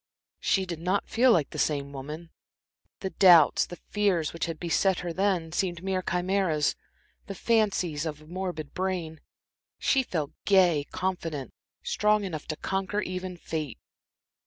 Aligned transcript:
She 0.39 0.65
did 0.65 0.79
not 0.79 1.07
feel 1.07 1.31
like 1.31 1.51
the 1.51 1.59
same 1.59 1.93
woman. 1.93 2.31
The 3.01 3.11
doubts, 3.11 3.67
the 3.67 3.75
fears, 3.75 4.33
which 4.33 4.47
had 4.47 4.59
beset 4.59 5.01
her 5.01 5.13
then 5.13 5.51
seemed 5.51 5.83
mere 5.83 6.01
chimeras, 6.01 6.75
the 7.27 7.35
fancies 7.35 8.07
of 8.07 8.19
a 8.19 8.25
morbid 8.25 8.73
brain. 8.73 9.21
She 9.77 10.01
felt 10.01 10.31
gay, 10.45 10.87
confident, 10.91 11.53
strong 11.83 12.23
enough 12.23 12.47
to 12.47 12.55
conquer 12.55 13.01
even 13.01 13.37
fate. 13.37 13.77